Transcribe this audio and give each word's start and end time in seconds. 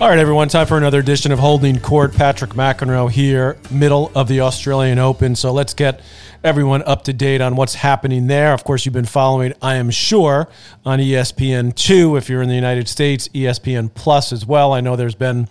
All 0.00 0.08
right, 0.08 0.18
everyone, 0.18 0.48
time 0.48 0.66
for 0.66 0.78
another 0.78 0.98
edition 0.98 1.30
of 1.30 1.38
Holding 1.38 1.78
Court. 1.78 2.14
Patrick 2.14 2.52
McEnroe 2.52 3.10
here, 3.10 3.58
middle 3.70 4.10
of 4.14 4.28
the 4.28 4.40
Australian 4.40 4.98
Open. 4.98 5.36
So 5.36 5.52
let's 5.52 5.74
get 5.74 6.00
everyone 6.42 6.82
up 6.84 7.04
to 7.04 7.12
date 7.12 7.42
on 7.42 7.54
what's 7.54 7.74
happening 7.74 8.26
there. 8.26 8.54
Of 8.54 8.64
course, 8.64 8.86
you've 8.86 8.94
been 8.94 9.04
following, 9.04 9.52
I 9.60 9.74
am 9.74 9.90
sure, 9.90 10.48
on 10.86 11.00
ESPN2 11.00 12.16
if 12.16 12.30
you're 12.30 12.40
in 12.40 12.48
the 12.48 12.54
United 12.54 12.88
States, 12.88 13.28
ESPN 13.34 13.92
Plus 13.92 14.32
as 14.32 14.46
well. 14.46 14.72
I 14.72 14.80
know 14.80 14.96
there's 14.96 15.14
been 15.14 15.50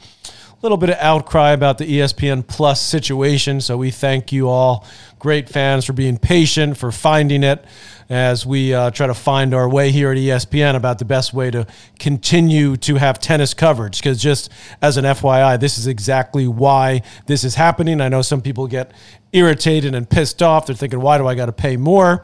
little 0.62 0.78
bit 0.78 0.89
of 0.89 0.98
outcry 0.98 1.52
about 1.52 1.78
the 1.78 1.86
ESPN 1.86 2.46
Plus 2.46 2.82
situation, 2.82 3.62
so 3.62 3.78
we 3.78 3.91
thank 3.91 4.32
you 4.32 4.50
all, 4.50 4.86
great 5.18 5.48
fans, 5.48 5.86
for 5.86 5.94
being 5.94 6.18
patient, 6.18 6.78
for 6.78 6.91
finding 6.91 7.44
it 7.44 7.64
as 8.09 8.46
we 8.46 8.73
uh, 8.73 8.90
try 8.91 9.08
to 9.08 9.14
find 9.14 9.54
our 9.54 9.70
way 9.70 9.91
here 9.91 10.12
at 10.12 10.18
ESPN 10.18 10.76
about 10.76 10.98
the 11.00 11.05
best 11.05 11.34
way 11.34 11.52
to 11.52 11.66
continue 12.00 12.76
to 12.76 12.95
have 12.95 13.20
tennis 13.20 13.53
coverage. 13.53 14.00
Because 14.00 14.22
just 14.22 14.52
as 14.81 14.98
an 14.98 15.05
FYI, 15.05 15.59
this 15.59 15.77
is 15.77 15.88
exactly 15.88 16.48
why 16.48 17.03
this 17.28 17.44
is 17.44 17.55
happening. 17.55 18.02
I 18.02 18.09
know 18.09 18.23
some 18.23 18.41
people 18.41 18.67
get 18.67 18.91
irritated 19.31 19.94
and 19.94 20.09
pissed 20.09 20.41
off. 20.41 20.66
They're 20.66 20.76
thinking, 20.76 21.00
why 21.00 21.20
do 21.20 21.28
I 21.28 21.36
got 21.36 21.45
to 21.45 21.53
pay 21.53 21.78
more? 21.78 22.23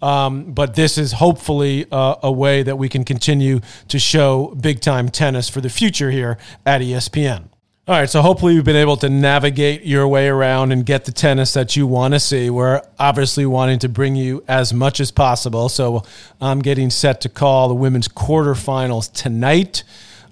Um, 0.00 0.52
but 0.52 0.74
this 0.74 0.96
is 0.96 1.12
hopefully 1.12 1.86
uh, 1.92 2.16
a 2.22 2.32
way 2.32 2.62
that 2.62 2.76
we 2.76 2.88
can 2.88 3.04
continue 3.04 3.60
to 3.88 3.98
show 3.98 4.56
big 4.60 4.80
time 4.80 5.10
tennis 5.10 5.48
for 5.48 5.60
the 5.60 5.68
future 5.68 6.10
here 6.10 6.38
at 6.64 6.80
ESPN. 6.80 7.48
All 7.88 7.94
right, 7.94 8.10
so 8.10 8.20
hopefully 8.20 8.52
you've 8.52 8.66
been 8.66 8.76
able 8.76 8.98
to 8.98 9.08
navigate 9.08 9.82
your 9.82 10.06
way 10.06 10.28
around 10.28 10.72
and 10.72 10.84
get 10.84 11.06
the 11.06 11.10
tennis 11.10 11.54
that 11.54 11.74
you 11.74 11.86
want 11.86 12.12
to 12.12 12.20
see. 12.20 12.50
We're 12.50 12.82
obviously 12.98 13.46
wanting 13.46 13.78
to 13.78 13.88
bring 13.88 14.14
you 14.14 14.44
as 14.46 14.74
much 14.74 15.00
as 15.00 15.10
possible. 15.10 15.70
So 15.70 16.02
I'm 16.38 16.60
getting 16.60 16.90
set 16.90 17.22
to 17.22 17.30
call 17.30 17.66
the 17.68 17.74
women's 17.74 18.06
quarterfinals 18.06 19.10
tonight. 19.10 19.84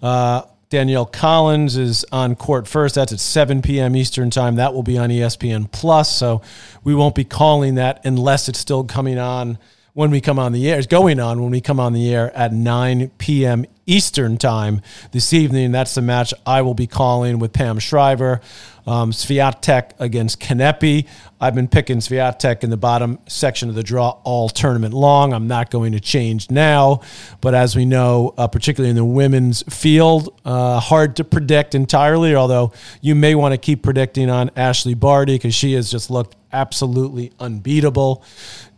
Uh, 0.03 0.43
Danielle 0.69 1.07
Collins 1.07 1.79
is 1.79 2.05
on 2.13 2.37
court 2.37 2.69
first. 2.69 2.97
That's 2.97 3.15
at 3.15 3.21
7 3.21 3.63
p.m. 3.63 3.97
Eastern 3.97 4.29
time. 4.29 4.57
That 4.57 4.75
will 4.75 4.83
be 4.83 4.99
on 4.99 5.09
ESPN 5.09 5.73
Plus. 5.73 6.15
So 6.15 6.43
we 6.85 6.95
won't 6.95 7.15
be 7.15 7.25
calling 7.25 7.77
that 7.77 8.05
unless 8.05 8.51
it's 8.51 8.59
still 8.59 8.85
coming 8.85 9.17
on 9.19 9.57
when 9.95 10.11
we 10.11 10.21
come 10.21 10.39
on 10.39 10.53
the 10.53 10.71
air. 10.71 10.77
It's 10.77 10.87
going 10.87 11.19
on 11.19 11.41
when 11.41 11.53
we 11.53 11.63
come 11.63 11.81
on 11.81 11.95
the 11.95 12.15
air 12.15 12.37
at 12.37 12.53
9 12.53 13.13
p.m. 13.17 13.65
Eastern 13.87 14.37
time 14.37 14.83
this 15.13 15.33
evening. 15.33 15.71
That's 15.73 15.95
the 15.95 16.03
match 16.03 16.35
I 16.45 16.63
will 16.63 16.75
be 16.75 16.87
calling 16.87 17.39
with 17.39 17.53
Pam 17.53 17.79
Shriver. 17.79 18.41
Um, 18.87 19.11
Swiatek 19.11 19.93
against 19.99 20.41
Kanepi. 20.41 21.09
I've 21.41 21.57
been 21.57 21.67
picking 21.67 21.99
Swiatek 21.99 22.63
in 22.63 22.71
the 22.71 22.77
bottom 22.77 23.19
section 23.27 23.69
of 23.69 23.75
the 23.75 23.83
draw 23.83 24.21
all 24.23 24.49
tournament 24.49 24.95
long. 24.95 25.33
I'm 25.33 25.49
not 25.49 25.71
going 25.71 25.93
to 25.93 26.01
change 26.01 26.51
now, 26.53 27.01
but 27.41 27.53
as 27.53 27.75
we 27.75 27.85
know, 27.85 28.33
uh, 28.39 28.47
particularly 28.47 28.91
in 28.91 28.97
the 28.97 29.05
women's 29.05 29.63
field, 29.63 30.41
uh, 30.45 30.79
hard 30.79 31.17
to 31.17 31.25
predict 31.25 31.75
entirely. 31.75 32.37
Although 32.37 32.73
you 33.01 33.17
may 33.17 33.35
want 33.35 33.53
to 33.53 33.59
keep 33.59 33.83
predicting 33.83 34.31
on 34.31 34.51
Ashley 34.55 34.95
Barty 34.95 35.35
because 35.35 35.55
she 35.55 35.73
has 35.73 35.91
just 35.91 36.09
looked 36.09 36.37
absolutely 36.53 37.33
unbeatable. 37.39 38.25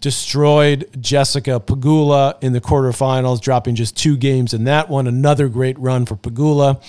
Destroyed 0.00 0.88
Jessica 1.00 1.60
Pegula 1.60 2.42
in 2.42 2.52
the 2.52 2.60
quarterfinals, 2.60 3.40
dropping 3.40 3.74
just 3.74 3.96
two 3.96 4.16
games 4.16 4.54
in 4.54 4.64
that 4.64 4.88
one. 4.88 4.97
Another 5.06 5.48
great 5.48 5.78
run 5.78 6.06
for 6.06 6.16
Pegula. 6.16 6.82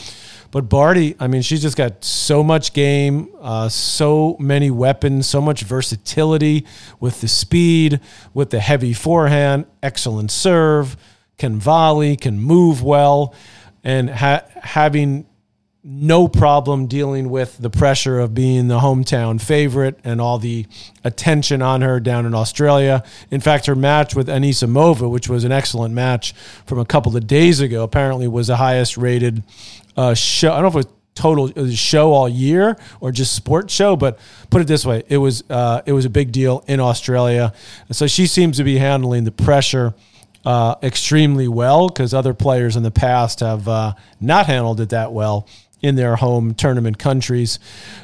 But 0.52 0.68
Barty, 0.68 1.16
I 1.20 1.28
mean, 1.28 1.44
she's 1.44 1.62
just 1.62 1.78
got 1.78 2.04
so 2.04 2.44
much 2.44 2.74
game, 2.74 3.30
uh, 3.40 3.70
so 3.70 4.36
many 4.40 4.72
weapons, 4.72 5.28
so 5.28 5.42
much 5.42 5.62
versatility 5.62 6.66
with 7.00 7.22
the 7.22 7.28
speed, 7.28 8.00
with 8.34 8.50
the 8.50 8.60
heavy 8.60 8.94
forehand, 8.94 9.66
excellent 9.84 10.32
serve, 10.32 10.98
can 11.38 11.60
volley, 11.60 12.16
can 12.16 12.40
move 12.40 12.82
well, 12.82 13.36
and 13.84 14.10
ha- 14.10 14.44
having 14.56 15.28
no 15.82 16.28
problem 16.28 16.88
dealing 16.88 17.30
with 17.30 17.58
the 17.58 17.70
pressure 17.70 18.20
of 18.20 18.34
being 18.34 18.68
the 18.68 18.80
hometown 18.80 19.40
favorite 19.40 19.98
and 20.04 20.20
all 20.20 20.38
the 20.38 20.66
attention 21.06 21.62
on 21.62 21.82
her 21.82 22.02
down 22.02 22.26
in 22.26 22.36
Australia. 22.36 23.02
In 23.32 23.40
fact, 23.40 23.66
her 23.68 23.76
match 23.76 24.14
with 24.14 24.28
Anisimova, 24.28 25.10
which 25.10 25.30
was 25.30 25.46
an 25.46 25.54
excellent 25.54 25.94
match 25.94 26.34
from 26.66 26.80
a 26.80 26.86
couple 26.86 27.16
of 27.16 27.26
days 27.28 27.62
ago, 27.62 27.84
apparently 27.84 28.28
was 28.28 28.48
the 28.48 28.58
highest 28.58 28.98
rated 28.98 29.42
uh, 29.96 30.14
show. 30.14 30.52
I 30.52 30.62
don't 30.62 30.64
know 30.64 30.80
if 30.80 30.86
it 30.86 30.90
was 30.90 30.96
total 31.16 31.70
show 31.72 32.14
all 32.14 32.28
year 32.28 32.78
or 33.00 33.12
just 33.12 33.34
sports 33.34 33.74
show, 33.74 33.96
but 33.96 34.20
put 34.50 34.62
it 34.62 34.68
this 34.68 34.86
way, 34.86 35.04
it 35.08 35.18
was 35.18 35.44
uh, 35.50 35.82
it 35.86 35.94
was 35.94 36.04
a 36.04 36.10
big 36.10 36.34
deal 36.34 36.64
in 36.68 36.82
Australia. 36.82 37.54
So 37.92 38.06
she 38.06 38.28
seems 38.28 38.58
to 38.58 38.66
be 38.66 38.78
handling 38.78 39.24
the 39.24 39.32
pressure. 39.32 39.94
Uh, 40.46 40.76
extremely 40.82 41.50
well 41.50 41.90
because 41.90 42.14
other 42.14 42.34
players 42.34 42.78
in 42.78 42.82
the 42.82 42.90
past 42.90 43.42
have 43.42 43.68
uh, 43.68 43.94
not 44.22 44.46
handled 44.46 44.80
it 44.80 44.88
that 44.88 45.12
well 45.12 45.46
in 45.82 45.96
their 45.96 46.18
home 46.18 46.54
tournament 46.54 46.98
countries 46.98 47.60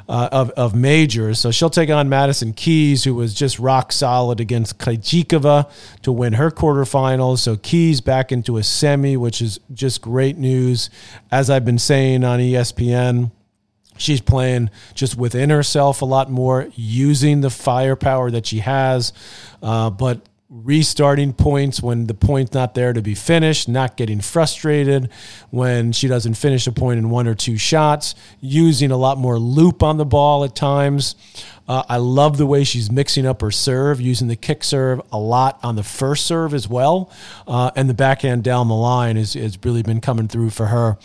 uh, 0.07 0.29
of, 0.31 0.49
of 0.51 0.73
majors. 0.75 1.39
So 1.39 1.51
she'll 1.51 1.69
take 1.69 1.89
on 1.89 2.07
Madison 2.09 2.53
Keys, 2.53 3.03
who 3.03 3.15
was 3.15 3.33
just 3.33 3.59
rock 3.59 3.91
solid 3.91 4.39
against 4.39 4.77
Krejcikova 4.77 5.69
to 6.03 6.11
win 6.11 6.33
her 6.33 6.51
quarterfinals. 6.51 7.39
So 7.39 7.57
Keys 7.57 8.01
back 8.01 8.31
into 8.31 8.57
a 8.57 8.63
semi, 8.63 9.17
which 9.17 9.41
is 9.41 9.59
just 9.73 10.01
great 10.01 10.37
news. 10.37 10.89
As 11.31 11.49
I've 11.49 11.65
been 11.65 11.79
saying 11.79 12.23
on 12.23 12.39
ESPN, 12.39 13.31
she's 13.97 14.21
playing 14.21 14.69
just 14.93 15.17
within 15.17 15.49
herself 15.49 16.01
a 16.01 16.05
lot 16.05 16.29
more, 16.29 16.69
using 16.75 17.41
the 17.41 17.49
firepower 17.49 18.31
that 18.31 18.45
she 18.45 18.59
has. 18.59 19.13
Uh, 19.61 19.89
but 19.89 20.21
restarting 20.49 21.33
points 21.33 21.81
when 21.81 22.05
the 22.05 22.13
point's 22.13 22.53
not 22.53 22.75
there 22.75 22.93
to 22.93 23.01
be 23.01 23.15
finished, 23.15 23.67
not 23.67 23.97
getting 23.97 24.21
frustrated 24.21 25.09
when 25.49 25.91
she 25.91 26.07
doesn't 26.07 26.35
finish 26.35 26.67
a 26.67 26.71
point 26.71 26.99
in 26.99 27.09
one 27.09 27.27
or 27.27 27.33
two 27.33 27.57
shots, 27.57 28.13
using 28.41 28.91
a 28.91 28.97
lot 28.97 29.17
more 29.17 29.39
loop 29.39 29.81
on 29.81 29.97
the 29.97 30.05
ball 30.05 30.43
at 30.43 30.55
times. 30.55 31.15
Uh, 31.67 31.83
I 31.89 31.97
love 31.97 32.37
the 32.37 32.45
way 32.45 32.63
she's 32.63 32.91
mixing 32.91 33.25
up 33.25 33.41
her 33.41 33.49
serve, 33.49 33.99
using 33.99 34.27
the 34.27 34.35
kick 34.35 34.63
serve 34.63 35.01
a 35.11 35.17
lot 35.17 35.59
on 35.63 35.75
the 35.75 35.83
first 35.83 36.25
serve 36.25 36.53
as 36.53 36.69
well. 36.69 37.09
Uh, 37.47 37.71
and 37.75 37.89
the 37.89 37.93
backhand 37.93 38.43
down 38.43 38.67
the 38.67 38.75
line 38.75 39.15
has, 39.15 39.35
really 39.63 39.81
been 39.81 40.01
coming 40.01 40.27
through 40.27 40.51
for 40.51 40.67
her 40.67 40.97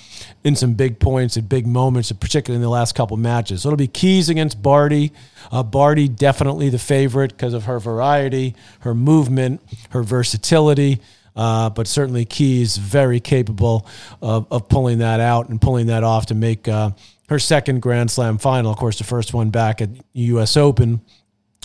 in 0.45 0.55
some 0.55 0.75
big 0.75 0.99
points 0.99 1.37
and 1.37 1.49
big 1.49 1.67
moments, 1.67 2.13
particularly 2.13 2.57
in 2.57 2.63
the 2.63 2.69
last 2.69 2.95
couple 2.95 3.17
matches. 3.17 3.63
So 3.63 3.69
it'll 3.69 3.79
be 3.79 3.87
Keys 3.87 4.29
against 4.29 4.63
Barty. 4.63 5.13
Uh, 5.51 5.63
Barty, 5.63 6.09
definitely 6.09 6.69
the 6.69 6.79
favorite 6.79 7.31
because 7.31 7.55
of 7.55 7.65
her 7.65 7.79
variety, 7.79 8.55
her 8.81 8.95
movement, 8.95 9.63
her 9.91 10.03
versatility. 10.03 11.01
Uh, 11.37 11.71
but 11.71 11.87
certainly 11.87 12.25
Keys 12.25 12.77
very 12.77 13.21
capable 13.21 13.87
of, 14.21 14.47
of 14.51 14.69
pulling 14.69 14.99
that 14.99 15.21
out 15.21 15.49
and 15.49 15.61
pulling 15.61 15.87
that 15.87 16.05
off 16.05 16.27
to 16.27 16.35
make 16.35 16.69
uh, 16.69 16.91
her 17.29 17.39
second 17.39 17.81
Grand 17.81 18.11
Slam 18.11 18.39
final. 18.39 18.73
Of 18.73 18.79
course, 18.79 18.99
the 18.99 19.05
first 19.05 19.33
one 19.33 19.51
back 19.51 19.81
at 19.81 19.91
U.S. 20.13 20.57
Open 20.57 21.01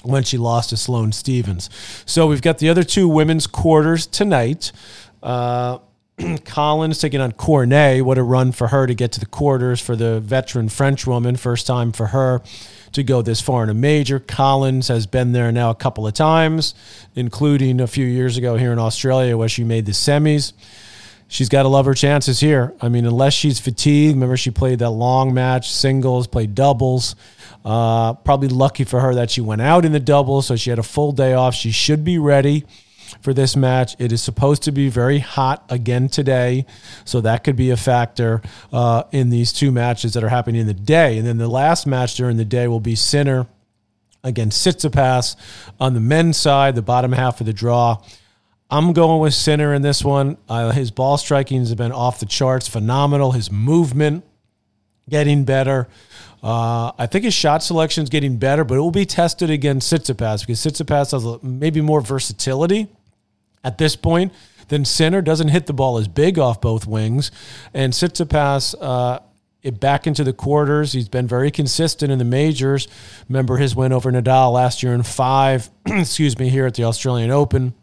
when 0.04 0.24
she 0.24 0.38
lost 0.38 0.70
to 0.70 0.78
Sloane 0.78 1.12
Stevens. 1.12 1.70
So 2.06 2.28
we've 2.28 2.42
got 2.42 2.60
the 2.60 2.70
other 2.70 2.84
two 2.84 3.08
women's 3.08 3.48
quarters 3.48 4.06
tonight. 4.06 4.72
Uh, 5.24 5.80
Collins 6.46 7.00
taking 7.00 7.20
on 7.20 7.32
Cornet. 7.34 8.06
What 8.06 8.18
a 8.18 8.24
run 8.24 8.52
for 8.52 8.68
her 8.68 8.88
to 8.88 8.94
get 8.94 9.12
to 9.14 9.20
the 9.20 9.26
quarters 9.26 9.82
for 9.82 9.96
the 9.96 10.20
veteran 10.20 10.70
French 10.70 11.06
woman. 11.06 11.36
First 11.36 11.68
time 11.68 11.92
for 11.92 12.08
her 12.08 12.42
to 12.94 13.04
go 13.04 13.22
this 13.22 13.42
far 13.42 13.64
in 13.64 13.70
a 13.70 13.74
major. 13.74 14.20
Collins 14.20 14.88
has 14.88 15.08
been 15.08 15.34
there 15.34 15.52
now 15.52 15.70
a 15.70 15.76
couple 15.76 16.08
of 16.08 16.14
times, 16.14 16.74
including 17.16 17.82
a 17.82 17.88
few 17.88 18.06
years 18.06 18.38
ago 18.38 18.56
here 18.56 18.72
in 18.72 18.80
Australia 18.80 19.38
where 19.38 19.50
she 19.50 19.64
made 19.64 19.86
the 19.86 19.92
semis 19.92 20.54
she's 21.28 21.50
got 21.50 21.64
to 21.64 21.70
love 21.70 21.86
her 21.86 21.94
chances 21.94 22.40
here. 22.40 22.74
I 22.82 22.90
mean, 22.90 23.06
unless 23.06 23.34
she's 23.34 23.60
fatigued, 23.60 24.16
remember 24.16 24.38
she 24.38 24.52
played 24.52 24.80
that 24.80 24.92
long 24.92 25.34
match, 25.34 25.72
singles, 25.72 26.28
played 26.28 26.56
doubles. 26.56 27.16
Uh, 27.64 28.14
probably 28.14 28.48
lucky 28.48 28.84
for 28.84 29.00
her 29.00 29.16
that 29.16 29.32
she 29.32 29.42
went 29.42 29.62
out 29.62 29.86
in 29.86 29.92
the 29.92 30.00
doubles, 30.00 30.48
so 30.48 30.56
she 30.56 30.70
had 30.70 30.80
a 30.80 30.84
full 30.84 31.12
day 31.12 31.34
off. 31.34 31.56
She 31.56 31.72
should 31.72 32.04
be 32.04 32.20
ready 32.20 32.66
for 33.22 33.34
this 33.34 33.56
match. 33.56 33.96
It 34.00 34.12
is 34.12 34.22
supposed 34.22 34.64
to 34.64 34.72
be 34.72 34.90
very 34.90 35.20
hot 35.20 35.66
again 35.70 36.10
today, 36.10 36.66
so 37.04 37.22
that 37.22 37.44
could 37.44 37.56
be 37.56 37.72
a 37.72 37.78
factor 37.78 38.42
uh, 38.72 39.04
in 39.12 39.30
these 39.30 39.54
two 39.54 39.72
matches 39.72 40.14
that 40.14 40.24
are 40.24 40.30
happening 40.30 40.62
in 40.62 40.68
the 40.68 40.74
day. 40.74 41.18
And 41.18 41.28
then 41.28 41.38
the 41.38 41.48
last 41.48 41.86
match 41.86 42.16
during 42.16 42.38
the 42.38 42.46
day 42.46 42.68
will 42.68 42.80
be 42.80 42.96
Sinner 42.96 43.48
against 44.24 44.66
Tsitsipas 44.66 45.36
on 45.80 45.94
the 45.94 46.00
men's 46.00 46.38
side, 46.38 46.76
the 46.76 46.82
bottom 46.82 47.12
half 47.12 47.40
of 47.40 47.46
the 47.46 47.54
draw. 47.54 48.02
I'm 48.70 48.94
going 48.94 49.22
with 49.22 49.36
Sinner 49.36 49.74
in 49.74 49.84
this 49.84 50.04
one. 50.04 50.38
Uh, 50.50 50.72
his 50.72 50.90
ball 50.90 51.18
striking 51.18 51.60
has 51.60 51.76
been 51.76 51.92
off 51.92 52.20
the 52.20 52.26
charts, 52.26 52.68
phenomenal. 52.68 53.32
His 53.32 53.52
movement 53.52 54.26
getting 55.08 55.44
better. 55.44 55.88
Uh, 56.46 56.92
I 57.00 57.08
think 57.08 57.26
his 57.26 57.34
shot 57.34 57.64
selection 57.64 58.04
is 58.04 58.10
getting 58.10 58.38
better, 58.38 58.64
but 58.64 58.76
it 58.76 58.80
will 58.80 58.92
be 58.92 59.08
tested 59.08 59.50
against 59.50 59.92
Tsitsipas 59.92 60.42
because 60.42 60.60
Tsitsipas 60.64 61.12
has 61.12 61.42
maybe 61.42 61.82
more 61.82 62.02
versatility 62.02 62.88
at 63.64 63.80
this 63.80 63.96
point 63.96 64.32
than 64.68 64.86
Sinner. 64.86 65.24
Doesn't 65.24 65.48
hit 65.48 65.66
the 65.66 65.74
ball 65.74 65.98
as 65.98 66.08
big 66.08 66.38
off 66.38 66.62
both 66.62 66.86
wings, 66.86 67.32
and 67.74 67.94
Tsitsipas. 67.94 68.76
Uh, 68.80 69.22
it 69.64 69.80
back 69.80 70.06
into 70.06 70.24
the 70.24 70.34
quarters. 70.34 70.94
He's 70.94 71.10
been 71.10 71.26
very 71.26 71.50
consistent 71.50 72.12
in 72.12 72.20
the 72.20 72.26
majors. 72.26 72.88
Remember 73.28 73.58
his 73.58 73.76
win 73.76 73.92
over 73.92 74.12
Nadal 74.12 74.54
last 74.54 74.84
year 74.84 74.94
in 74.94 75.02
five, 75.02 75.72
excuse 75.88 76.38
me, 76.38 76.50
here 76.50 76.68
at 76.68 76.76
the 76.76 76.84
Australian 76.84 77.32
Open 77.32 77.74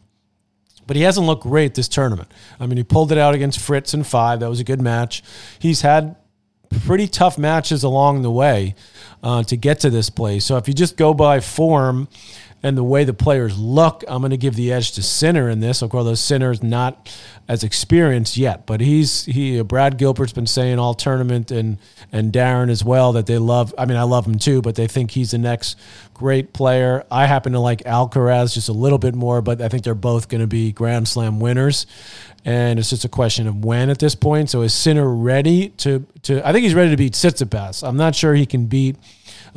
but 0.85 0.95
he 0.95 1.03
hasn't 1.03 1.25
looked 1.25 1.43
great 1.43 1.75
this 1.75 1.87
tournament. 1.87 2.29
I 2.59 2.65
mean, 2.65 2.77
he 2.77 2.83
pulled 2.83 3.11
it 3.11 3.17
out 3.17 3.33
against 3.33 3.59
Fritz 3.59 3.93
in 3.93 4.03
five. 4.03 4.41
That 4.41 4.49
was 4.49 4.59
a 4.59 4.63
good 4.65 4.81
match. 4.81 5.23
He's 5.59 5.81
had 5.81 6.17
pretty 6.85 7.07
tough 7.07 7.37
matches 7.37 7.83
along 7.83 8.21
the 8.21 8.31
way 8.31 8.75
uh, 9.21 9.43
to 9.43 9.55
get 9.55 9.79
to 9.81 9.89
this 9.89 10.09
place. 10.09 10.45
So 10.45 10.57
if 10.57 10.67
you 10.67 10.73
just 10.73 10.97
go 10.97 11.13
by 11.13 11.39
form 11.39 12.07
and 12.63 12.77
the 12.77 12.83
way 12.83 13.03
the 13.03 13.13
players 13.13 13.57
look, 13.57 14.05
I'm 14.07 14.21
going 14.21 14.31
to 14.31 14.37
give 14.37 14.55
the 14.55 14.71
edge 14.71 14.93
to 14.93 15.03
Sinner 15.03 15.49
in 15.49 15.59
this. 15.59 15.81
Of 15.81 15.89
course, 15.89 16.19
Sinner's 16.21 16.63
not 16.63 17.13
as 17.45 17.61
experienced 17.61 18.37
yet, 18.37 18.65
but 18.65 18.79
he's 18.79 19.25
he. 19.25 19.59
Uh, 19.59 19.63
Brad 19.63 19.97
Gilbert's 19.97 20.31
been 20.31 20.47
saying 20.47 20.79
all 20.79 20.93
tournament 20.93 21.51
and 21.51 21.77
and 22.13 22.31
Darren 22.31 22.69
as 22.69 22.81
well 22.81 23.11
that 23.13 23.25
they 23.25 23.37
love. 23.37 23.75
I 23.77 23.85
mean, 23.85 23.97
I 23.97 24.03
love 24.03 24.25
him 24.25 24.39
too, 24.39 24.61
but 24.61 24.75
they 24.75 24.87
think 24.87 25.11
he's 25.11 25.31
the 25.31 25.37
next 25.37 25.77
great 26.13 26.53
player. 26.53 27.03
I 27.11 27.25
happen 27.25 27.51
to 27.51 27.59
like 27.59 27.79
Alcaraz 27.79 28.53
just 28.53 28.69
a 28.69 28.73
little 28.73 28.97
bit 28.97 29.13
more, 29.13 29.41
but 29.41 29.61
I 29.61 29.67
think 29.67 29.83
they're 29.83 29.93
both 29.93 30.29
going 30.29 30.41
to 30.41 30.47
be 30.47 30.71
Grand 30.71 31.05
Slam 31.09 31.41
winners, 31.41 31.85
and 32.45 32.79
it's 32.79 32.89
just 32.89 33.03
a 33.03 33.09
question 33.09 33.45
of 33.45 33.65
when 33.65 33.89
at 33.89 33.99
this 33.99 34.15
point. 34.15 34.49
So 34.49 34.61
is 34.61 34.73
Sinner 34.73 35.13
ready 35.13 35.69
to 35.79 36.05
to? 36.23 36.47
I 36.47 36.53
think 36.53 36.63
he's 36.63 36.75
ready 36.75 36.91
to 36.91 36.97
beat 36.97 37.13
Tsitsipas. 37.13 37.85
I'm 37.85 37.97
not 37.97 38.15
sure 38.15 38.33
he 38.33 38.45
can 38.45 38.67
beat 38.67 38.95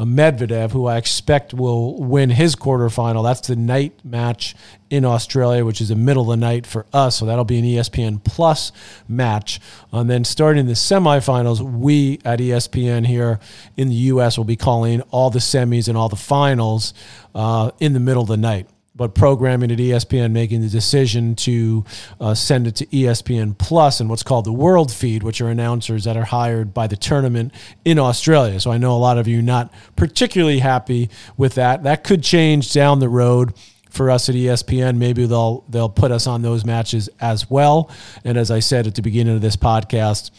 Medvedev, 0.05 0.73
who 0.73 0.87
I 0.87 0.97
expect 0.99 1.55
will 1.55 1.97
win 2.03 2.31
his 2.31 2.55
quarterfinal. 2.55 3.25
That's 3.25 3.49
the 3.49 3.57
night 3.57 3.99
match 4.05 4.55
in 4.91 5.05
Australia, 5.05 5.65
which 5.65 5.81
is 5.81 5.89
the 5.89 5.97
middle 5.97 6.31
of 6.31 6.39
the 6.39 6.47
night 6.47 6.67
for 6.67 6.87
us. 6.93 7.17
So 7.17 7.27
that'll 7.27 7.45
be 7.45 7.59
an 7.59 7.65
ESPN 7.65 8.23
Plus 8.23 8.73
match. 9.09 9.61
And 9.93 10.11
then 10.11 10.25
starting 10.25 10.67
the 10.67 10.75
semifinals, 10.75 11.61
we 11.61 12.21
at 12.25 12.39
ESPN 12.39 13.07
here 13.07 13.41
in 13.77 13.89
the 13.89 13.95
U.S. 13.95 14.37
will 14.37 14.45
be 14.45 14.57
calling 14.57 15.01
all 15.11 15.31
the 15.31 15.39
semis 15.39 15.89
and 15.89 15.97
all 15.97 16.09
the 16.09 16.17
finals 16.17 16.93
uh, 17.35 17.71
in 17.81 17.93
the 17.95 18.01
middle 18.01 18.23
of 18.23 18.29
the 18.29 18.37
night 18.37 18.69
but 18.97 19.15
programming 19.15 19.71
at 19.71 19.79
ESPN 19.79 20.33
making 20.33 20.63
the 20.63 20.69
decision 20.69 21.35
to 21.37 21.85
uh, 22.21 22.35
send 22.35 22.67
it 22.67 22.77
to 22.77 22.87
ESPN 22.87 23.57
Plus 23.57 24.01
and 24.01 24.09
what's 24.09 24.23
called 24.23 24.47
the 24.47 24.53
World 24.53 24.91
Feed, 24.91 25.23
which 25.23 25.41
are 25.41 25.49
announcers 25.49 26.05
that 26.05 26.17
are 26.17 26.25
hired 26.25 26.73
by 26.73 26.87
the 26.87 26.97
tournament 26.97 27.53
in 27.85 27.99
Australia. 27.99 28.59
So 28.59 28.71
I 28.71 28.79
know 28.79 28.97
a 28.97 28.99
lot 28.99 29.19
of 29.19 29.29
you 29.29 29.43
not 29.43 29.73
particularly 29.97 30.61
happy 30.61 31.11
with 31.37 31.55
that. 31.55 31.83
That 31.83 32.05
could 32.05 32.23
change 32.23 32.73
down 32.73 33.01
the 33.01 33.09
road 33.09 33.53
for 33.91 34.11
us 34.11 34.29
at 34.29 34.35
ESPN. 34.35 34.97
Maybe 34.97 35.27
they'll 35.27 35.65
they'll 35.69 35.89
put 35.89 36.11
us 36.11 36.27
on 36.27 36.43
those 36.43 36.65
matches 36.65 37.09
as 37.21 37.51
well. 37.51 37.91
And 38.25 38.39
as 38.39 38.51
I 38.51 38.61
said 38.61 38.87
at 38.87 38.95
the 38.95 39.03
beginning 39.03 39.35
of 39.35 39.41
this 39.43 39.57
podcast 39.57 40.31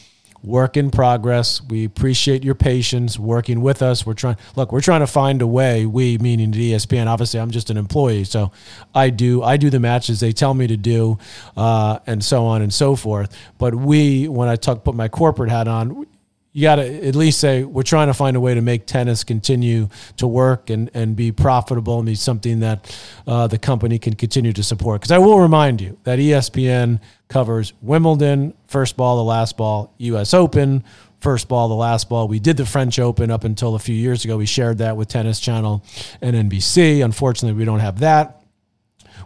work 0.47 0.77
in 0.77 0.89
progress. 0.89 1.61
We 1.61 1.85
appreciate 1.85 2.43
your 2.43 2.55
patience 2.55 3.19
working 3.19 3.61
with 3.61 3.81
us. 3.81 4.05
We're 4.05 4.13
trying 4.13 4.37
look, 4.55 4.71
we're 4.71 4.81
trying 4.81 5.01
to 5.01 5.07
find 5.07 5.41
a 5.41 5.47
way, 5.47 5.85
we 5.85 6.17
meaning 6.17 6.51
the 6.51 6.73
ESPN. 6.73 7.07
Obviously 7.07 7.39
I'm 7.39 7.51
just 7.51 7.69
an 7.69 7.77
employee, 7.77 8.23
so 8.23 8.51
I 8.95 9.09
do 9.09 9.43
I 9.43 9.57
do 9.57 9.69
the 9.69 9.79
matches 9.79 10.19
they 10.19 10.31
tell 10.31 10.53
me 10.53 10.67
to 10.67 10.77
do, 10.77 11.19
uh, 11.55 11.99
and 12.07 12.23
so 12.23 12.45
on 12.45 12.61
and 12.61 12.73
so 12.73 12.95
forth. 12.95 13.35
But 13.57 13.75
we, 13.75 14.27
when 14.27 14.47
I 14.47 14.55
talk 14.55 14.83
put 14.83 14.95
my 14.95 15.09
corporate 15.09 15.49
hat 15.49 15.67
on, 15.67 16.07
you 16.57 16.63
got 16.63 16.77
to 16.77 17.07
at 17.07 17.13
least 17.13 17.39
say 17.39 17.63
we're 17.63 17.83
trying 17.83 18.07
to 18.07 18.15
find 18.15 18.35
a 18.35 18.39
way 18.39 18.55
to 18.55 18.61
make 18.61 18.87
tennis 18.87 19.23
continue 19.23 19.87
to 20.15 20.25
work 20.25 20.71
and, 20.71 20.89
and 20.95 21.15
be 21.15 21.31
profitable 21.31 21.99
and 21.99 22.07
be 22.07 22.15
something 22.15 22.61
that 22.61 22.99
uh, 23.27 23.45
the 23.45 23.59
company 23.59 23.99
can 23.99 24.15
continue 24.15 24.51
to 24.51 24.63
support. 24.63 24.99
Because 24.99 25.11
I 25.11 25.19
will 25.19 25.39
remind 25.39 25.81
you 25.81 25.99
that 26.03 26.17
ESPN 26.17 26.99
covers 27.27 27.73
Wimbledon, 27.83 28.55
first 28.65 28.97
ball, 28.97 29.17
the 29.17 29.23
last 29.23 29.55
ball, 29.55 29.93
U.S. 29.99 30.33
Open, 30.33 30.83
first 31.19 31.47
ball, 31.47 31.67
the 31.69 31.75
last 31.75 32.09
ball. 32.09 32.27
We 32.27 32.39
did 32.39 32.57
the 32.57 32.65
French 32.65 32.97
Open 32.97 33.29
up 33.29 33.43
until 33.43 33.75
a 33.75 33.79
few 33.79 33.93
years 33.93 34.25
ago. 34.25 34.37
We 34.37 34.47
shared 34.47 34.79
that 34.79 34.97
with 34.97 35.09
Tennis 35.09 35.39
Channel 35.39 35.85
and 36.23 36.35
NBC. 36.49 37.05
Unfortunately, 37.05 37.55
we 37.55 37.65
don't 37.65 37.81
have 37.81 37.99
that. 37.99 38.41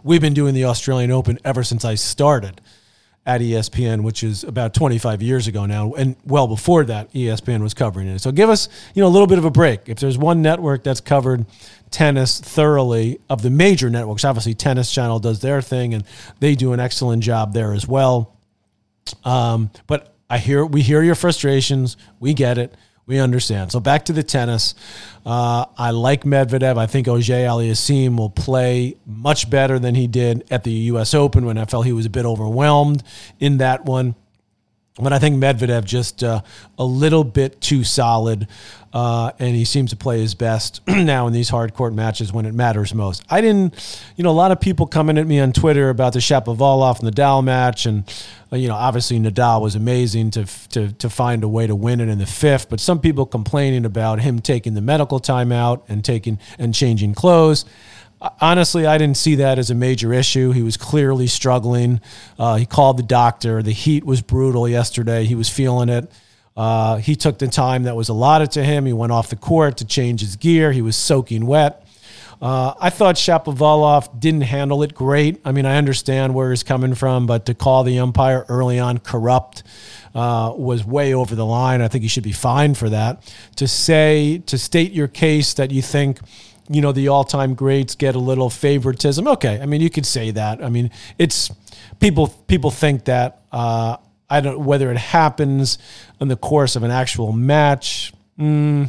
We've 0.04 0.20
been 0.20 0.34
doing 0.34 0.52
the 0.52 0.66
Australian 0.66 1.10
Open 1.10 1.38
ever 1.46 1.64
since 1.64 1.82
I 1.82 1.94
started 1.94 2.60
at 3.24 3.40
ESPN, 3.40 4.02
which 4.02 4.24
is 4.24 4.42
about 4.42 4.74
25 4.74 5.22
years 5.22 5.46
ago 5.46 5.64
now, 5.64 5.92
and 5.92 6.16
well 6.24 6.48
before 6.48 6.84
that, 6.84 7.12
ESPN 7.12 7.62
was 7.62 7.72
covering 7.72 8.08
it. 8.08 8.18
So 8.18 8.32
give 8.32 8.50
us, 8.50 8.68
you 8.94 9.02
know, 9.02 9.06
a 9.06 9.10
little 9.10 9.28
bit 9.28 9.38
of 9.38 9.44
a 9.44 9.50
break. 9.50 9.88
If 9.88 10.00
there's 10.00 10.18
one 10.18 10.42
network 10.42 10.82
that's 10.82 11.00
covered 11.00 11.46
tennis 11.90 12.40
thoroughly 12.40 13.20
of 13.28 13.42
the 13.42 13.50
major 13.50 13.90
networks, 13.90 14.24
obviously 14.24 14.54
Tennis 14.54 14.92
Channel 14.92 15.20
does 15.20 15.40
their 15.40 15.62
thing, 15.62 15.94
and 15.94 16.04
they 16.40 16.56
do 16.56 16.72
an 16.72 16.80
excellent 16.80 17.22
job 17.22 17.52
there 17.52 17.72
as 17.72 17.86
well. 17.86 18.36
Um, 19.24 19.70
but 19.86 20.14
I 20.28 20.38
hear 20.38 20.64
we 20.64 20.82
hear 20.82 21.02
your 21.02 21.14
frustrations. 21.14 21.96
We 22.18 22.34
get 22.34 22.58
it. 22.58 22.74
We 23.06 23.18
understand. 23.18 23.72
So 23.72 23.80
back 23.80 24.04
to 24.06 24.12
the 24.12 24.22
tennis. 24.22 24.74
Uh, 25.26 25.66
I 25.76 25.90
like 25.90 26.22
Medvedev. 26.22 26.78
I 26.78 26.86
think 26.86 27.08
Auger 27.08 27.34
Aliassime 27.34 28.16
will 28.16 28.30
play 28.30 28.96
much 29.04 29.50
better 29.50 29.78
than 29.78 29.94
he 29.96 30.06
did 30.06 30.44
at 30.50 30.62
the 30.62 30.70
U.S. 30.70 31.12
Open 31.12 31.44
when 31.44 31.58
I 31.58 31.64
felt 31.64 31.84
he 31.84 31.92
was 31.92 32.06
a 32.06 32.10
bit 32.10 32.24
overwhelmed 32.24 33.02
in 33.40 33.58
that 33.58 33.84
one. 33.84 34.14
But 35.00 35.14
I 35.14 35.18
think 35.18 35.42
Medvedev 35.42 35.86
just 35.86 36.22
uh, 36.22 36.42
a 36.78 36.84
little 36.84 37.24
bit 37.24 37.62
too 37.62 37.82
solid, 37.82 38.46
uh, 38.92 39.32
and 39.38 39.56
he 39.56 39.64
seems 39.64 39.88
to 39.90 39.96
play 39.96 40.20
his 40.20 40.34
best 40.34 40.82
now 40.86 41.26
in 41.26 41.32
these 41.32 41.48
hard 41.48 41.72
court 41.72 41.94
matches 41.94 42.30
when 42.30 42.44
it 42.44 42.52
matters 42.52 42.92
most. 42.92 43.24
I 43.30 43.40
didn't, 43.40 43.74
you 44.16 44.24
know, 44.24 44.28
a 44.28 44.32
lot 44.32 44.52
of 44.52 44.60
people 44.60 44.86
coming 44.86 45.16
at 45.16 45.26
me 45.26 45.40
on 45.40 45.54
Twitter 45.54 45.88
about 45.88 46.12
the 46.12 46.18
Shapovalov 46.18 47.00
Nadal 47.00 47.42
match, 47.42 47.86
and 47.86 48.04
uh, 48.52 48.56
you 48.56 48.68
know, 48.68 48.74
obviously 48.74 49.18
Nadal 49.18 49.62
was 49.62 49.74
amazing 49.74 50.30
to 50.32 50.44
to 50.68 50.92
to 50.92 51.08
find 51.08 51.42
a 51.42 51.48
way 51.48 51.66
to 51.66 51.74
win 51.74 52.02
it 52.02 52.10
in 52.10 52.18
the 52.18 52.26
fifth, 52.26 52.68
but 52.68 52.78
some 52.78 53.00
people 53.00 53.24
complaining 53.24 53.86
about 53.86 54.20
him 54.20 54.40
taking 54.40 54.74
the 54.74 54.82
medical 54.82 55.20
timeout 55.20 55.80
and 55.88 56.04
taking 56.04 56.38
and 56.58 56.74
changing 56.74 57.14
clothes 57.14 57.64
honestly, 58.40 58.86
I 58.86 58.98
didn't 58.98 59.16
see 59.16 59.36
that 59.36 59.58
as 59.58 59.70
a 59.70 59.74
major 59.74 60.12
issue. 60.12 60.52
He 60.52 60.62
was 60.62 60.76
clearly 60.76 61.26
struggling. 61.26 62.00
Uh, 62.38 62.56
he 62.56 62.66
called 62.66 62.98
the 62.98 63.02
doctor. 63.02 63.62
The 63.62 63.72
heat 63.72 64.04
was 64.04 64.22
brutal 64.22 64.68
yesterday. 64.68 65.24
He 65.24 65.34
was 65.34 65.48
feeling 65.48 65.88
it. 65.88 66.10
Uh, 66.56 66.96
he 66.96 67.16
took 67.16 67.38
the 67.38 67.48
time 67.48 67.84
that 67.84 67.96
was 67.96 68.08
allotted 68.08 68.52
to 68.52 68.62
him. 68.62 68.84
He 68.86 68.92
went 68.92 69.12
off 69.12 69.30
the 69.30 69.36
court 69.36 69.78
to 69.78 69.86
change 69.86 70.20
his 70.20 70.36
gear. 70.36 70.72
He 70.72 70.82
was 70.82 70.96
soaking 70.96 71.46
wet. 71.46 71.86
Uh, 72.42 72.74
I 72.80 72.90
thought 72.90 73.14
Shapovalov 73.14 74.18
didn't 74.18 74.40
handle 74.40 74.82
it 74.82 74.94
great. 74.94 75.40
I 75.44 75.52
mean, 75.52 75.64
I 75.64 75.76
understand 75.76 76.34
where 76.34 76.50
he's 76.50 76.64
coming 76.64 76.96
from, 76.96 77.24
but 77.24 77.46
to 77.46 77.54
call 77.54 77.84
the 77.84 78.00
umpire 78.00 78.44
early 78.48 78.80
on 78.80 78.98
corrupt 78.98 79.62
uh, 80.12 80.52
was 80.56 80.84
way 80.84 81.14
over 81.14 81.36
the 81.36 81.46
line. 81.46 81.80
I 81.80 81.86
think 81.86 82.02
he 82.02 82.08
should 82.08 82.24
be 82.24 82.32
fined 82.32 82.76
for 82.76 82.90
that. 82.90 83.32
To 83.56 83.68
say, 83.68 84.38
to 84.46 84.58
state 84.58 84.90
your 84.90 85.06
case 85.06 85.54
that 85.54 85.70
you 85.70 85.82
think 85.82 86.18
you 86.72 86.80
know 86.80 86.92
the 86.92 87.08
all-time 87.08 87.54
greats 87.54 87.94
get 87.94 88.14
a 88.14 88.18
little 88.18 88.50
favoritism. 88.50 89.26
Okay, 89.28 89.60
I 89.60 89.66
mean 89.66 89.80
you 89.80 89.90
could 89.90 90.06
say 90.06 90.30
that. 90.32 90.62
I 90.62 90.68
mean 90.68 90.90
it's 91.18 91.50
people 92.00 92.28
people 92.46 92.70
think 92.70 93.04
that. 93.04 93.42
Uh, 93.50 93.96
I 94.30 94.40
don't 94.40 94.64
whether 94.64 94.90
it 94.90 94.96
happens 94.96 95.76
in 96.18 96.28
the 96.28 96.36
course 96.36 96.74
of 96.74 96.84
an 96.84 96.90
actual 96.90 97.32
match. 97.32 98.14
Mm, 98.38 98.88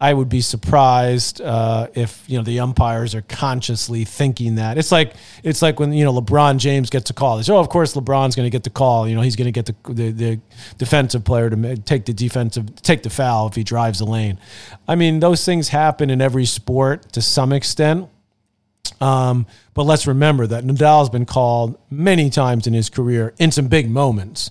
I 0.00 0.12
would 0.12 0.28
be 0.28 0.40
surprised 0.40 1.40
uh, 1.40 1.86
if 1.94 2.24
you 2.26 2.36
know 2.36 2.42
the 2.42 2.60
umpires 2.60 3.14
are 3.14 3.22
consciously 3.22 4.04
thinking 4.04 4.56
that. 4.56 4.76
It's 4.76 4.90
like 4.90 5.14
it's 5.42 5.62
like 5.62 5.78
when 5.78 5.92
you 5.92 6.04
know 6.04 6.12
LeBron 6.12 6.58
James 6.58 6.90
gets 6.90 7.10
a 7.10 7.14
call. 7.14 7.36
They 7.36 7.44
say, 7.44 7.52
"Oh, 7.52 7.60
of 7.60 7.68
course 7.68 7.94
LeBron's 7.94 8.34
going 8.34 8.46
to 8.46 8.50
get 8.50 8.64
the 8.64 8.70
call. 8.70 9.08
You 9.08 9.14
know, 9.14 9.20
he's 9.20 9.36
going 9.36 9.46
to 9.46 9.52
get 9.52 9.66
the, 9.66 9.92
the, 9.92 10.10
the 10.10 10.40
defensive 10.78 11.24
player 11.24 11.48
to 11.48 11.76
take 11.76 12.06
the 12.06 12.12
defensive 12.12 12.74
take 12.82 13.02
the 13.02 13.10
foul 13.10 13.46
if 13.46 13.54
he 13.54 13.62
drives 13.62 14.00
the 14.00 14.04
lane." 14.04 14.38
I 14.88 14.96
mean, 14.96 15.20
those 15.20 15.44
things 15.44 15.68
happen 15.68 16.10
in 16.10 16.20
every 16.20 16.44
sport 16.44 17.12
to 17.12 17.22
some 17.22 17.52
extent. 17.52 18.08
Um, 19.00 19.46
but 19.74 19.84
let's 19.84 20.06
remember 20.06 20.46
that 20.46 20.64
Nadal's 20.64 21.08
been 21.08 21.26
called 21.26 21.78
many 21.90 22.30
times 22.30 22.66
in 22.66 22.74
his 22.74 22.90
career 22.90 23.32
in 23.38 23.50
some 23.50 23.68
big 23.68 23.90
moments 23.90 24.50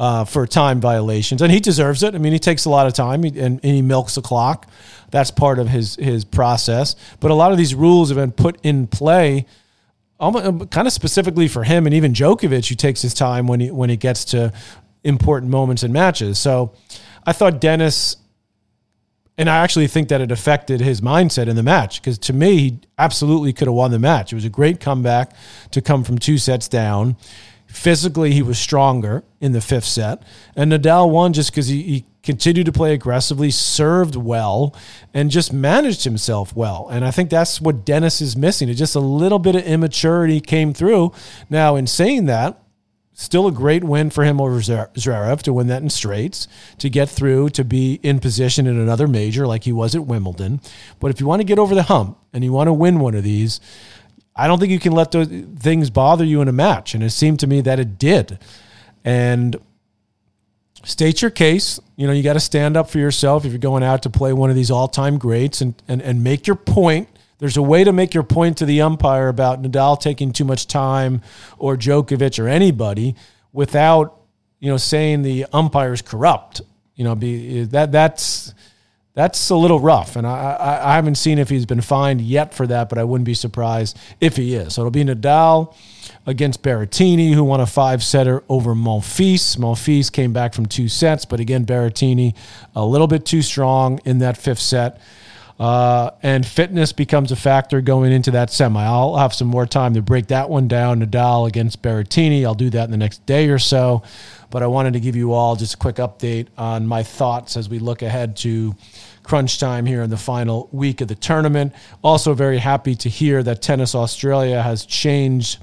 uh, 0.00 0.24
for 0.24 0.46
time 0.46 0.80
violations, 0.80 1.42
and 1.42 1.52
he 1.52 1.60
deserves 1.60 2.02
it. 2.02 2.14
I 2.14 2.18
mean, 2.18 2.32
he 2.32 2.38
takes 2.38 2.64
a 2.64 2.70
lot 2.70 2.86
of 2.86 2.94
time 2.94 3.22
and, 3.22 3.36
and 3.36 3.62
he 3.62 3.82
milks 3.82 4.14
the 4.14 4.22
clock. 4.22 4.66
That's 5.10 5.30
part 5.30 5.58
of 5.58 5.68
his 5.68 5.96
his 5.96 6.24
process. 6.24 6.96
But 7.20 7.30
a 7.30 7.34
lot 7.34 7.52
of 7.52 7.58
these 7.58 7.74
rules 7.74 8.08
have 8.08 8.16
been 8.16 8.32
put 8.32 8.58
in 8.62 8.86
play, 8.86 9.44
almost, 10.18 10.46
um, 10.46 10.66
kind 10.68 10.86
of 10.86 10.94
specifically 10.94 11.48
for 11.48 11.64
him, 11.64 11.84
and 11.84 11.94
even 11.94 12.14
Djokovic, 12.14 12.66
who 12.70 12.76
takes 12.76 13.02
his 13.02 13.12
time 13.12 13.46
when 13.46 13.60
he 13.60 13.70
when 13.70 13.90
he 13.90 13.98
gets 13.98 14.24
to 14.26 14.54
important 15.04 15.50
moments 15.50 15.82
in 15.82 15.92
matches. 15.92 16.38
So, 16.38 16.72
I 17.26 17.34
thought 17.34 17.60
Denis. 17.60 18.16
and 19.36 19.50
I 19.50 19.58
actually 19.58 19.86
think 19.86 20.08
that 20.08 20.22
it 20.22 20.32
affected 20.32 20.80
his 20.80 21.02
mindset 21.02 21.46
in 21.46 21.56
the 21.56 21.62
match 21.62 22.00
because 22.00 22.18
to 22.20 22.32
me, 22.32 22.56
he 22.56 22.78
absolutely 22.96 23.52
could 23.52 23.68
have 23.68 23.74
won 23.74 23.90
the 23.90 23.98
match. 23.98 24.32
It 24.32 24.36
was 24.36 24.46
a 24.46 24.50
great 24.50 24.80
comeback 24.80 25.32
to 25.72 25.82
come 25.82 26.04
from 26.04 26.18
two 26.18 26.38
sets 26.38 26.68
down. 26.68 27.16
Physically, 27.70 28.32
he 28.32 28.42
was 28.42 28.58
stronger 28.58 29.22
in 29.40 29.52
the 29.52 29.60
fifth 29.60 29.84
set. 29.84 30.22
And 30.56 30.72
Nadal 30.72 31.10
won 31.10 31.32
just 31.32 31.50
because 31.50 31.68
he, 31.68 31.82
he 31.82 32.04
continued 32.22 32.66
to 32.66 32.72
play 32.72 32.92
aggressively, 32.92 33.50
served 33.50 34.16
well, 34.16 34.74
and 35.14 35.30
just 35.30 35.52
managed 35.52 36.04
himself 36.04 36.54
well. 36.54 36.88
And 36.90 37.04
I 37.04 37.10
think 37.10 37.30
that's 37.30 37.60
what 37.60 37.84
Denis 37.84 38.20
is 38.20 38.36
missing. 38.36 38.68
It 38.68 38.74
just 38.74 38.96
a 38.96 39.00
little 39.00 39.38
bit 39.38 39.54
of 39.54 39.62
immaturity 39.62 40.40
came 40.40 40.74
through. 40.74 41.12
Now, 41.48 41.76
in 41.76 41.86
saying 41.86 42.26
that, 42.26 42.60
still 43.12 43.46
a 43.46 43.52
great 43.52 43.84
win 43.84 44.10
for 44.10 44.24
him 44.24 44.40
over 44.40 44.58
Zverev 44.58 45.42
to 45.42 45.52
win 45.52 45.68
that 45.68 45.82
in 45.82 45.90
straights, 45.90 46.48
to 46.78 46.90
get 46.90 47.08
through, 47.08 47.50
to 47.50 47.64
be 47.64 48.00
in 48.02 48.18
position 48.18 48.66
in 48.66 48.78
another 48.78 49.06
major 49.06 49.46
like 49.46 49.64
he 49.64 49.72
was 49.72 49.94
at 49.94 50.06
Wimbledon. 50.06 50.60
But 50.98 51.10
if 51.10 51.20
you 51.20 51.26
want 51.26 51.40
to 51.40 51.44
get 51.44 51.58
over 51.58 51.74
the 51.74 51.84
hump 51.84 52.18
and 52.32 52.42
you 52.42 52.52
want 52.52 52.68
to 52.68 52.72
win 52.72 52.98
one 52.98 53.14
of 53.14 53.22
these, 53.22 53.60
I 54.34 54.46
don't 54.46 54.58
think 54.58 54.70
you 54.70 54.78
can 54.78 54.92
let 54.92 55.10
those 55.10 55.28
things 55.28 55.90
bother 55.90 56.24
you 56.24 56.40
in 56.40 56.48
a 56.48 56.52
match. 56.52 56.94
And 56.94 57.02
it 57.02 57.10
seemed 57.10 57.40
to 57.40 57.46
me 57.46 57.60
that 57.62 57.78
it 57.78 57.98
did. 57.98 58.38
And 59.04 59.56
state 60.84 61.22
your 61.22 61.30
case. 61.30 61.80
You 61.96 62.06
know, 62.06 62.12
you 62.12 62.22
got 62.22 62.34
to 62.34 62.40
stand 62.40 62.76
up 62.76 62.90
for 62.90 62.98
yourself 62.98 63.44
if 63.44 63.52
you're 63.52 63.58
going 63.58 63.82
out 63.82 64.02
to 64.04 64.10
play 64.10 64.32
one 64.32 64.50
of 64.50 64.56
these 64.56 64.70
all 64.70 64.88
time 64.88 65.18
greats 65.18 65.60
and, 65.60 65.74
and, 65.88 66.00
and 66.00 66.24
make 66.24 66.46
your 66.46 66.56
point. 66.56 67.08
There's 67.38 67.56
a 67.56 67.62
way 67.62 67.84
to 67.84 67.92
make 67.92 68.12
your 68.12 68.22
point 68.22 68.58
to 68.58 68.66
the 68.66 68.82
umpire 68.82 69.28
about 69.28 69.62
Nadal 69.62 69.98
taking 69.98 70.32
too 70.32 70.44
much 70.44 70.66
time 70.66 71.22
or 71.58 71.76
Djokovic 71.76 72.42
or 72.42 72.48
anybody 72.48 73.16
without, 73.52 74.20
you 74.58 74.70
know, 74.70 74.76
saying 74.76 75.22
the 75.22 75.46
umpire's 75.52 76.02
corrupt. 76.02 76.60
You 76.94 77.04
know, 77.04 77.14
be 77.14 77.64
that 77.64 77.92
that's 77.92 78.52
that's 79.14 79.50
a 79.50 79.56
little 79.56 79.80
rough, 79.80 80.14
and 80.14 80.26
I, 80.26 80.52
I, 80.52 80.92
I 80.92 80.94
haven't 80.94 81.16
seen 81.16 81.38
if 81.38 81.48
he's 81.48 81.66
been 81.66 81.80
fined 81.80 82.20
yet 82.20 82.54
for 82.54 82.66
that, 82.68 82.88
but 82.88 82.96
I 82.96 83.04
wouldn't 83.04 83.26
be 83.26 83.34
surprised 83.34 83.98
if 84.20 84.36
he 84.36 84.54
is. 84.54 84.74
So 84.74 84.82
it'll 84.82 84.92
be 84.92 85.04
Nadal 85.04 85.74
against 86.26 86.62
Berrettini, 86.62 87.34
who 87.34 87.42
won 87.42 87.60
a 87.60 87.66
five 87.66 88.04
setter 88.04 88.44
over 88.48 88.74
Monfils. 88.74 89.56
Monfils 89.56 90.12
came 90.12 90.32
back 90.32 90.54
from 90.54 90.66
two 90.66 90.88
sets, 90.88 91.24
but 91.24 91.40
again, 91.40 91.66
Berrettini 91.66 92.36
a 92.76 92.84
little 92.84 93.08
bit 93.08 93.26
too 93.26 93.42
strong 93.42 94.00
in 94.04 94.18
that 94.18 94.36
fifth 94.36 94.60
set. 94.60 95.00
Uh, 95.60 96.10
and 96.22 96.46
fitness 96.46 96.90
becomes 96.90 97.30
a 97.30 97.36
factor 97.36 97.82
going 97.82 98.12
into 98.12 98.30
that 98.30 98.50
semi. 98.50 98.82
I'll 98.82 99.16
have 99.16 99.34
some 99.34 99.46
more 99.46 99.66
time 99.66 99.92
to 99.92 100.00
break 100.00 100.28
that 100.28 100.48
one 100.48 100.68
down. 100.68 101.04
Nadal 101.04 101.46
against 101.46 101.82
Berrettini. 101.82 102.46
I'll 102.46 102.54
do 102.54 102.70
that 102.70 102.84
in 102.84 102.90
the 102.90 102.96
next 102.96 103.26
day 103.26 103.50
or 103.50 103.58
so. 103.58 104.02
But 104.48 104.62
I 104.62 104.68
wanted 104.68 104.94
to 104.94 105.00
give 105.00 105.16
you 105.16 105.34
all 105.34 105.56
just 105.56 105.74
a 105.74 105.76
quick 105.76 105.96
update 105.96 106.46
on 106.56 106.86
my 106.86 107.02
thoughts 107.02 107.58
as 107.58 107.68
we 107.68 107.78
look 107.78 108.00
ahead 108.00 108.36
to 108.38 108.74
crunch 109.22 109.58
time 109.58 109.84
here 109.84 110.02
in 110.02 110.08
the 110.08 110.16
final 110.16 110.70
week 110.72 111.02
of 111.02 111.08
the 111.08 111.14
tournament. 111.14 111.74
Also, 112.02 112.32
very 112.32 112.58
happy 112.58 112.94
to 112.94 113.10
hear 113.10 113.42
that 113.42 113.60
Tennis 113.60 113.94
Australia 113.94 114.62
has 114.62 114.86
changed 114.86 115.58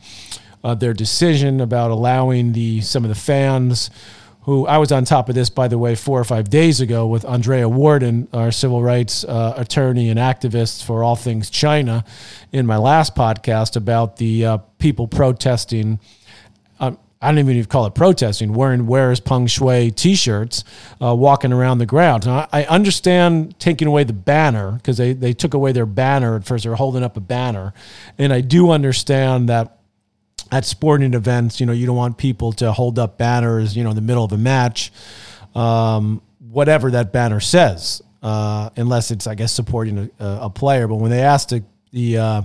uh, 0.64 0.76
their 0.76 0.94
decision 0.94 1.60
about 1.60 1.90
allowing 1.90 2.54
the 2.54 2.82
some 2.82 3.04
of 3.04 3.10
the 3.10 3.16
fans 3.16 3.90
who 4.48 4.66
I 4.66 4.78
was 4.78 4.94
on 4.94 5.04
top 5.04 5.28
of 5.28 5.36
this, 5.36 5.50
by 5.50 5.68
the 5.68 5.78
way, 5.78 5.94
four 5.94 6.18
or 6.18 6.24
five 6.24 6.50
days 6.50 6.80
ago 6.80 7.06
with 7.06 7.26
Andrea 7.26 7.68
Worden, 7.68 8.30
our 8.32 8.50
civil 8.50 8.82
rights 8.82 9.26
uh, 9.26 9.54
attorney 9.58 10.10
and 10.10 10.18
activist 10.18 10.86
for 10.86 11.04
all 11.04 11.18
things 11.18 11.50
China, 11.50 12.06
in 12.54 12.66
my 12.66 12.78
last 12.78 13.14
podcast 13.14 13.76
about 13.76 14.16
the 14.16 14.46
uh, 14.46 14.58
people 14.80 15.06
protesting. 15.06 16.00
Um, 16.80 16.98
I 17.22 17.30
don't 17.34 17.40
even 17.40 17.66
call 17.66 17.88
it 17.88 17.96
protesting, 17.96 18.54
wearing 18.54 18.88
Where's 18.88 19.20
Peng 19.20 19.48
Shuai 19.48 19.94
t 19.94 20.16
shirts, 20.16 20.64
uh, 21.02 21.14
walking 21.14 21.52
around 21.52 21.80
the 21.80 21.86
grounds. 21.86 22.26
Now, 22.26 22.48
I 22.54 22.64
understand 22.64 23.60
taking 23.60 23.90
away 23.90 24.06
the 24.06 24.14
banner 24.14 24.72
because 24.72 24.96
they, 24.96 25.12
they 25.12 25.34
took 25.34 25.56
away 25.56 25.74
their 25.74 25.86
banner 25.86 26.38
at 26.38 26.46
first. 26.46 26.64
They 26.64 26.70
were 26.70 26.78
holding 26.78 27.04
up 27.04 27.18
a 27.18 27.22
banner. 27.22 27.74
And 28.18 28.32
I 28.32 28.40
do 28.40 28.72
understand 28.72 29.50
that 29.50 29.77
at 30.52 30.66
sporting 30.66 31.14
events, 31.14 31.60
you 31.60 31.66
know, 31.66 31.74
you 31.74 31.86
don't 31.86 31.96
want 31.96 32.18
people 32.18 32.52
to 32.54 32.72
hold 32.72 33.00
up 33.00 33.18
banners, 33.18 33.76
you 33.76 33.84
know, 33.84 33.90
in 33.90 33.96
the 33.96 34.02
middle 34.02 34.24
of 34.24 34.32
a 34.32 34.38
match, 34.38 34.92
um, 35.56 36.22
whatever 36.50 36.92
that 36.92 37.12
banner 37.12 37.40
says, 37.40 38.02
uh, 38.24 38.70
unless 38.76 39.12
it's, 39.12 39.28
I 39.28 39.36
guess, 39.36 39.52
supporting 39.52 40.10
a, 40.20 40.26
a, 40.42 40.50
player. 40.50 40.88
But 40.88 40.96
when 40.96 41.12
they 41.12 41.22
asked 41.22 41.50
the, 41.50 41.64
the 41.92 42.18
uh, 42.18 42.42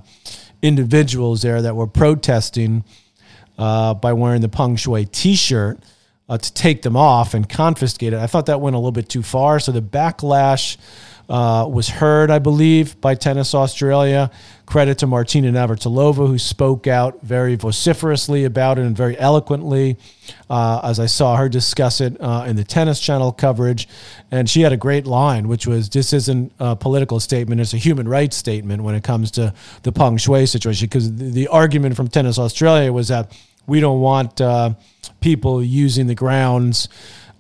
individuals 0.62 1.42
there 1.42 1.62
that 1.62 1.76
were 1.76 1.86
protesting 1.86 2.84
uh, 3.58 3.94
by 3.94 4.12
wearing 4.12 4.40
the 4.40 4.48
Peng 4.48 4.76
Shuai 4.76 5.10
T-shirt 5.10 5.78
uh, 6.28 6.38
to 6.38 6.54
take 6.54 6.82
them 6.82 6.96
off 6.96 7.34
and 7.34 7.48
confiscate 7.48 8.12
it, 8.12 8.18
I 8.18 8.26
thought 8.26 8.46
that 8.46 8.60
went 8.60 8.74
a 8.74 8.78
little 8.78 8.92
bit 8.92 9.08
too 9.08 9.22
far. 9.22 9.60
So 9.60 9.72
the 9.72 9.82
backlash 9.82 10.76
uh, 11.28 11.66
was 11.68 11.88
heard, 11.88 12.30
I 12.30 12.38
believe, 12.38 13.00
by 13.00 13.14
Tennis 13.14 13.54
Australia. 13.54 14.30
Credit 14.66 14.96
to 14.98 15.06
Martina 15.06 15.52
Navratilova, 15.52 16.26
who 16.26 16.38
spoke 16.38 16.86
out 16.86 17.20
very 17.22 17.56
vociferously 17.56 18.44
about 18.44 18.78
it 18.78 18.86
and 18.86 18.96
very 18.96 19.18
eloquently, 19.18 19.98
uh, 20.48 20.80
as 20.82 20.98
I 20.98 21.06
saw 21.06 21.36
her 21.36 21.48
discuss 21.48 22.00
it 22.00 22.18
uh, 22.20 22.44
in 22.46 22.56
the 22.56 22.64
Tennis 22.64 22.98
Channel 22.98 23.32
coverage. 23.32 23.88
And 24.30 24.48
she 24.48 24.62
had 24.62 24.72
a 24.72 24.76
great 24.76 25.06
line, 25.06 25.48
which 25.48 25.66
was 25.66 25.90
this 25.90 26.12
isn't 26.12 26.52
a 26.58 26.74
political 26.74 27.20
statement, 27.20 27.60
it's 27.60 27.74
a 27.74 27.78
human 27.78 28.08
rights 28.08 28.36
statement 28.36 28.82
when 28.82 28.94
it 28.94 29.04
comes 29.04 29.30
to 29.32 29.52
the 29.82 29.92
Peng 29.92 30.16
Shuai 30.16 30.48
situation. 30.48 30.86
Because 30.86 31.14
the, 31.14 31.30
the, 31.30 31.48
argument 31.48 31.96
from 31.96 32.08
Tennis 32.08 32.38
Australia 32.38 32.92
was 32.92 33.08
that 33.08 33.36
we 33.66 33.80
don't 33.80 34.00
want 34.00 34.40
uh, 34.40 34.70
people 35.20 35.62
using 35.62 36.06
the 36.06 36.14
grounds 36.14 36.88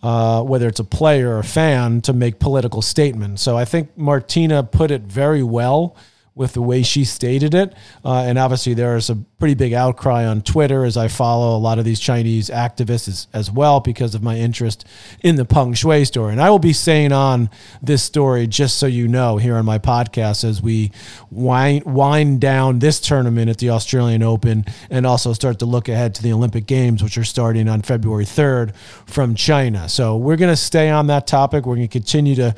uh, 0.02 0.42
whether 0.42 0.68
it's 0.68 0.80
a 0.80 0.84
player 0.84 1.36
or 1.36 1.38
a 1.38 1.44
fan, 1.44 2.00
to 2.02 2.12
make 2.12 2.38
political 2.38 2.82
statements. 2.82 3.42
So 3.42 3.56
I 3.56 3.64
think 3.64 3.96
Martina 3.96 4.62
put 4.62 4.90
it 4.90 5.02
very 5.02 5.42
well 5.42 5.96
with 6.34 6.54
the 6.54 6.62
way 6.62 6.82
she 6.82 7.04
stated 7.04 7.54
it. 7.54 7.74
Uh, 8.04 8.24
and 8.26 8.38
obviously, 8.38 8.74
there 8.74 8.96
is 8.96 9.10
a 9.10 9.18
pretty 9.42 9.54
big 9.54 9.72
outcry 9.72 10.24
on 10.24 10.40
Twitter 10.40 10.84
as 10.84 10.96
I 10.96 11.08
follow 11.08 11.56
a 11.56 11.58
lot 11.58 11.80
of 11.80 11.84
these 11.84 11.98
Chinese 11.98 12.48
activists 12.48 13.08
as, 13.08 13.26
as, 13.32 13.50
well 13.50 13.80
because 13.80 14.14
of 14.14 14.22
my 14.22 14.36
interest 14.36 14.84
in 15.20 15.34
the 15.34 15.44
Peng 15.44 15.72
Shuai 15.72 16.06
story. 16.06 16.30
And 16.30 16.40
I 16.40 16.48
will 16.48 16.60
be 16.60 16.72
saying 16.72 17.10
on 17.10 17.50
this 17.82 18.04
story, 18.04 18.46
just 18.46 18.78
so 18.78 18.86
you 18.86 19.08
know, 19.08 19.38
here 19.38 19.56
on 19.56 19.64
my 19.64 19.80
podcast 19.80 20.44
as 20.44 20.62
we 20.62 20.92
wind, 21.32 21.82
wind 21.86 22.40
down 22.40 22.78
this 22.78 23.00
tournament 23.00 23.50
at 23.50 23.58
the 23.58 23.70
Australian 23.70 24.22
Open 24.22 24.64
and 24.90 25.04
also 25.04 25.32
start 25.32 25.58
to 25.58 25.66
look 25.66 25.88
ahead 25.88 26.14
to 26.14 26.22
the 26.22 26.32
Olympic 26.32 26.66
Games, 26.66 27.02
which 27.02 27.18
are 27.18 27.24
starting 27.24 27.68
on 27.68 27.82
February 27.82 28.26
3rd 28.26 28.76
from 29.06 29.34
China. 29.34 29.88
So 29.88 30.16
we're 30.18 30.36
going 30.36 30.52
to 30.52 30.56
stay 30.56 30.88
on 30.88 31.08
that 31.08 31.26
topic. 31.26 31.66
We're 31.66 31.74
going 31.74 31.88
to 31.88 31.92
continue 31.92 32.36
to 32.36 32.54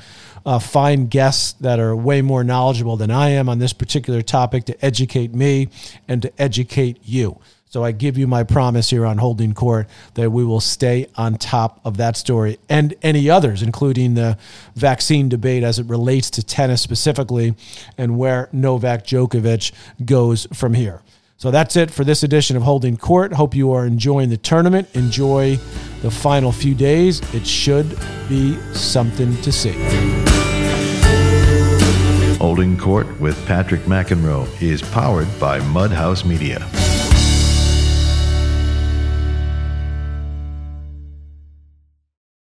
uh, 0.46 0.58
find 0.58 1.08
guests 1.10 1.52
that 1.54 1.80
are 1.80 1.96
way 1.96 2.20
more 2.20 2.44
knowledgeable 2.44 2.96
than 2.96 3.10
I 3.10 3.30
am 3.30 3.48
on 3.48 3.58
this 3.58 3.72
particular 3.72 4.20
topic 4.20 4.64
to 4.66 4.84
educate 4.84 5.34
me 5.34 5.68
and 6.06 6.20
to 6.22 6.32
educate 6.38 6.73
you. 6.76 7.40
So 7.74 7.82
I 7.82 7.90
give 7.90 8.16
you 8.16 8.28
my 8.28 8.44
promise 8.44 8.90
here 8.90 9.04
on 9.04 9.18
Holding 9.18 9.52
Court 9.52 9.88
that 10.14 10.30
we 10.30 10.44
will 10.44 10.60
stay 10.60 11.08
on 11.16 11.38
top 11.38 11.80
of 11.84 11.96
that 11.96 12.16
story 12.16 12.58
and 12.68 12.94
any 13.02 13.28
others, 13.28 13.62
including 13.62 14.14
the 14.14 14.38
vaccine 14.76 15.28
debate 15.28 15.64
as 15.64 15.80
it 15.80 15.86
relates 15.86 16.30
to 16.30 16.44
tennis 16.44 16.82
specifically 16.82 17.56
and 17.98 18.16
where 18.16 18.48
Novak 18.52 19.04
Djokovic 19.04 19.72
goes 20.04 20.46
from 20.52 20.74
here. 20.74 21.02
So 21.36 21.50
that's 21.50 21.74
it 21.74 21.90
for 21.90 22.04
this 22.04 22.22
edition 22.22 22.56
of 22.56 22.62
Holding 22.62 22.96
Court. 22.96 23.32
Hope 23.32 23.56
you 23.56 23.72
are 23.72 23.86
enjoying 23.86 24.28
the 24.28 24.36
tournament. 24.36 24.88
Enjoy 24.94 25.56
the 26.02 26.12
final 26.12 26.52
few 26.52 26.76
days. 26.76 27.20
It 27.34 27.44
should 27.44 27.98
be 28.28 28.56
something 28.72 29.36
to 29.42 29.50
see. 29.50 30.33
Holding 32.44 32.76
Court 32.76 33.18
with 33.18 33.42
Patrick 33.46 33.80
McEnroe 33.84 34.46
is 34.60 34.82
powered 34.82 35.28
by 35.40 35.60
Mudhouse 35.60 36.26
Media. 36.26 36.83